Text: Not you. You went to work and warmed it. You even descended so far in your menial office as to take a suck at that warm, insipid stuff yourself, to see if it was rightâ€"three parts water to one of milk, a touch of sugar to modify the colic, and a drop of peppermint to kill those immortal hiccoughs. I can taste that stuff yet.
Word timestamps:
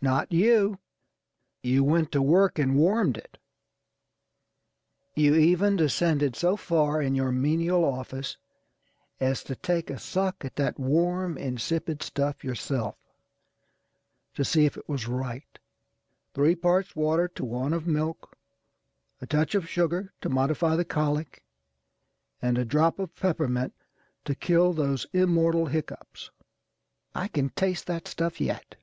Not 0.00 0.30
you. 0.30 0.78
You 1.60 1.82
went 1.82 2.12
to 2.12 2.22
work 2.22 2.56
and 2.56 2.76
warmed 2.76 3.16
it. 3.16 3.36
You 5.16 5.34
even 5.34 5.74
descended 5.74 6.36
so 6.36 6.56
far 6.56 7.02
in 7.02 7.16
your 7.16 7.32
menial 7.32 7.84
office 7.84 8.36
as 9.18 9.42
to 9.42 9.56
take 9.56 9.90
a 9.90 9.98
suck 9.98 10.44
at 10.44 10.54
that 10.54 10.78
warm, 10.78 11.36
insipid 11.36 12.00
stuff 12.00 12.44
yourself, 12.44 12.94
to 14.34 14.44
see 14.44 14.66
if 14.66 14.76
it 14.76 14.88
was 14.88 15.06
rightâ€"three 15.06 16.54
parts 16.54 16.94
water 16.94 17.26
to 17.34 17.44
one 17.44 17.72
of 17.72 17.84
milk, 17.84 18.38
a 19.20 19.26
touch 19.26 19.56
of 19.56 19.68
sugar 19.68 20.12
to 20.20 20.28
modify 20.28 20.76
the 20.76 20.84
colic, 20.84 21.42
and 22.40 22.56
a 22.56 22.64
drop 22.64 23.00
of 23.00 23.16
peppermint 23.16 23.74
to 24.26 24.36
kill 24.36 24.72
those 24.72 25.08
immortal 25.12 25.66
hiccoughs. 25.66 26.30
I 27.16 27.26
can 27.26 27.48
taste 27.48 27.88
that 27.88 28.06
stuff 28.06 28.40
yet. 28.40 28.76